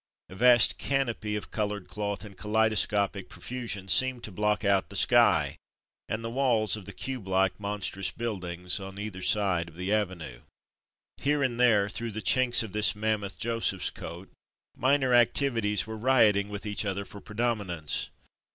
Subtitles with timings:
[0.29, 4.95] A vast canopy of coloured cloth in kaleido scopic profusion seemed to block out the
[4.95, 5.57] sky,
[6.09, 9.93] and the walls of the cube like, mon strous buildings on either side of the
[9.93, 10.39] avenue.
[11.17, 14.31] Here and there, through the chinks of this mammoth Joseph^s coat,
[14.75, 18.09] minor activities were rioting with each other for predomi nance.